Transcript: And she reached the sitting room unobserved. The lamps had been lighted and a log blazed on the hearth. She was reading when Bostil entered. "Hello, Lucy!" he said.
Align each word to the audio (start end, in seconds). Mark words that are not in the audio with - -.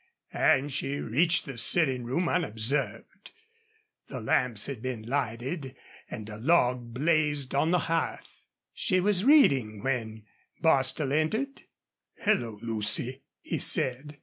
And 0.33 0.71
she 0.71 0.95
reached 0.95 1.45
the 1.45 1.59
sitting 1.59 2.05
room 2.05 2.27
unobserved. 2.27 3.29
The 4.07 4.19
lamps 4.19 4.65
had 4.65 4.81
been 4.81 5.03
lighted 5.07 5.75
and 6.09 6.27
a 6.27 6.37
log 6.37 6.91
blazed 6.91 7.53
on 7.53 7.69
the 7.69 7.77
hearth. 7.85 8.47
She 8.73 8.99
was 8.99 9.23
reading 9.25 9.83
when 9.83 10.23
Bostil 10.59 11.13
entered. 11.13 11.65
"Hello, 12.17 12.57
Lucy!" 12.63 13.21
he 13.41 13.59
said. 13.59 14.17